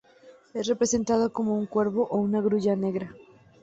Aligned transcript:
Es 0.55 0.65
representado 0.65 1.31
como 1.31 1.53
un 1.55 1.67
cuervo 1.67 2.07
o 2.09 2.17
una 2.17 2.41
grulla 2.41 2.75
negra. 2.75 3.13